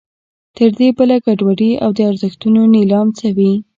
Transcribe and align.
تر 0.57 0.69
دې 0.79 0.89
بله 0.97 1.15
ګډوډي 1.25 1.71
او 1.83 1.89
د 1.97 1.99
ارزښتونو 2.09 2.61
نېلام 2.75 3.07
څه 3.17 3.27
وي. 3.37 3.53